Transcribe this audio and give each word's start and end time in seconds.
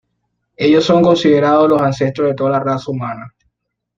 Ellos 0.57 0.83
son 0.83 1.03
considerados 1.03 1.69
los 1.69 1.79
ancestros 1.79 2.27
de 2.29 2.33
toda 2.33 2.49
la 2.49 2.59
raza 2.59 2.89
humana. 2.89 3.35